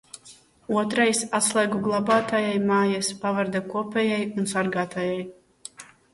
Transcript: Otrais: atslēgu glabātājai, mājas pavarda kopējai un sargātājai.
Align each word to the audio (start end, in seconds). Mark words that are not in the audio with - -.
Otrais: 0.83 1.19
atslēgu 1.39 1.81
glabātājai, 1.87 2.57
mājas 2.73 3.11
pavarda 3.27 3.63
kopējai 3.75 4.19
un 4.43 4.51
sargātājai. 4.57 5.23